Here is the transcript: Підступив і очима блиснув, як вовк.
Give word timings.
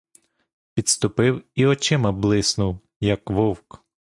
Підступив 0.73 1.43
і 1.55 1.65
очима 1.65 2.11
блиснув, 2.11 2.79
як 2.99 3.29
вовк. 3.29 3.83